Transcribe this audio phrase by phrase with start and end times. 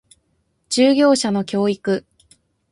[0.69, 2.07] 従業者の教育